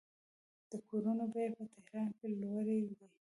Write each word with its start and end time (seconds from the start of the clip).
د 0.71 0.73
کورونو 0.89 1.23
بیې 1.33 1.45
په 1.55 1.63
تهران 1.75 2.09
کې 2.17 2.27
لوړې 2.41 2.79
دي. 2.87 2.97